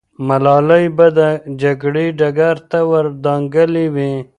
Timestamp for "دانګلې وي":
3.23-4.13